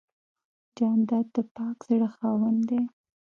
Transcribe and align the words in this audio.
جانداد 0.77 1.27
د 1.35 1.37
پاک 1.55 1.77
زړه 1.87 2.09
خاوند 2.15 2.61
دی. 2.69 2.81